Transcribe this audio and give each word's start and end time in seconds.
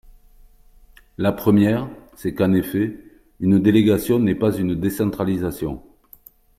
La 1.19 1.31
première, 1.31 1.87
c’est 2.15 2.33
qu’en 2.33 2.53
effet, 2.53 2.97
une 3.39 3.59
délégation 3.61 4.17
n’est 4.17 4.33
pas 4.33 4.55
une 4.57 4.73
décentralisation. 4.73 5.83